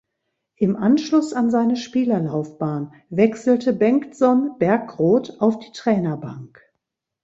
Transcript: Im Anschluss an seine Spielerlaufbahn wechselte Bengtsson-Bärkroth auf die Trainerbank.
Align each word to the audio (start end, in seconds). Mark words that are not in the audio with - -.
Im 0.55 0.77
Anschluss 0.77 1.31
an 1.31 1.51
seine 1.51 1.75
Spielerlaufbahn 1.75 2.91
wechselte 3.11 3.71
Bengtsson-Bärkroth 3.71 5.39
auf 5.39 5.59
die 5.59 5.71
Trainerbank. 5.73 6.59